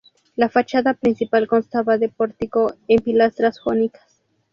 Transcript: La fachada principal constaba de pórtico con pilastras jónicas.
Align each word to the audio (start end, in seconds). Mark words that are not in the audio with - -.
La 0.35 0.49
fachada 0.49 0.95
principal 0.95 1.47
constaba 1.47 1.99
de 1.99 2.09
pórtico 2.09 2.73
con 2.89 2.97
pilastras 3.03 3.59
jónicas. 3.59 4.23